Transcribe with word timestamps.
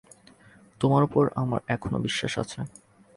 তোমার 0.81 1.01
উপর 1.03 1.23
আমার 1.35 1.61
এখনও 1.67 1.99
বিশ্বাস 1.99 2.33
আছে। 2.37 2.59